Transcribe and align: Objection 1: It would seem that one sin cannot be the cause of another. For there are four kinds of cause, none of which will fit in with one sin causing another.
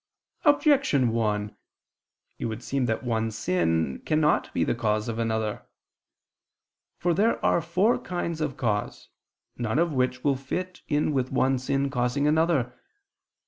Objection 0.45 1.09
1: 1.09 1.55
It 2.39 2.45
would 2.45 2.63
seem 2.63 2.87
that 2.87 3.03
one 3.03 3.29
sin 3.29 4.01
cannot 4.03 4.51
be 4.51 4.63
the 4.63 4.73
cause 4.73 5.07
of 5.07 5.19
another. 5.19 5.61
For 6.97 7.13
there 7.13 7.37
are 7.45 7.61
four 7.61 7.99
kinds 7.99 8.41
of 8.41 8.57
cause, 8.57 9.09
none 9.59 9.77
of 9.77 9.93
which 9.93 10.23
will 10.23 10.35
fit 10.37 10.81
in 10.87 11.13
with 11.13 11.31
one 11.31 11.59
sin 11.59 11.91
causing 11.91 12.25
another. 12.25 12.73